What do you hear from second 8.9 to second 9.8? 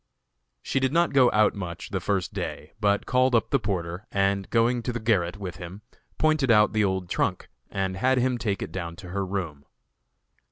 to her room.